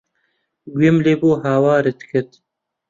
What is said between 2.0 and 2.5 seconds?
کرد.